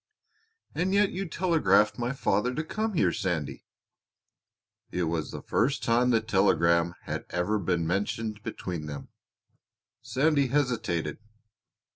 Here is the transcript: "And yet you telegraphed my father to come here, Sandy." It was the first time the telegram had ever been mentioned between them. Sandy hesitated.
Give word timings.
"And 0.73 0.95
yet 0.95 1.11
you 1.11 1.27
telegraphed 1.29 1.99
my 1.99 2.11
father 2.11 2.55
to 2.55 2.63
come 2.63 2.95
here, 2.95 3.13
Sandy." 3.13 3.65
It 4.89 5.03
was 5.03 5.29
the 5.29 5.43
first 5.43 5.83
time 5.83 6.09
the 6.09 6.21
telegram 6.21 6.95
had 7.03 7.23
ever 7.29 7.59
been 7.59 7.85
mentioned 7.85 8.41
between 8.41 8.87
them. 8.87 9.09
Sandy 10.01 10.47
hesitated. 10.47 11.19